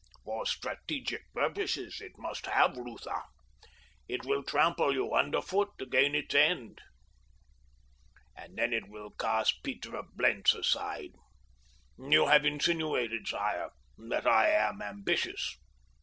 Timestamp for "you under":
4.95-5.43